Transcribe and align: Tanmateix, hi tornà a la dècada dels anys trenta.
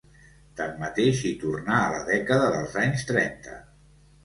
Tanmateix, 0.61 1.19
hi 1.25 1.33
tornà 1.43 1.77
a 1.83 1.93
la 1.97 2.01
dècada 2.09 2.49
dels 2.57 2.77
anys 2.87 3.09
trenta. 3.13 3.63